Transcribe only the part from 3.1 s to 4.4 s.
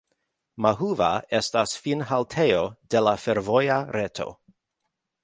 fervoja reto.